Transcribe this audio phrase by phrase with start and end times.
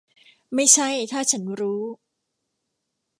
[0.55, 1.81] ไม่ใช่ถ้าฉันรู้!